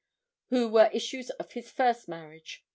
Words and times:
who 0.49 0.67
were 0.67 0.89
issues 0.93 1.29
of 1.29 1.51
his 1.51 1.69
first 1.69 2.07
marriage. 2.07 2.65